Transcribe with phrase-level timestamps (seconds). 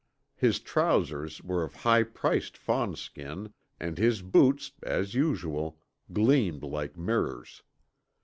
[0.35, 5.77] His trousers were of high priced fawnskin, and his boots, as usual,
[6.11, 7.61] gleamed like mirrors.